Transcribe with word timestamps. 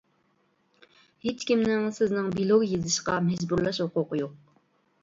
ھېچكىمنىڭ 1.27 1.85
سىزنىڭ 1.99 2.33
بىلوگ 2.41 2.67
يېزىشقا 2.71 3.21
مەجبۇرلاش 3.31 3.83
ھوقۇقى 3.87 4.25
يوق. 4.27 4.39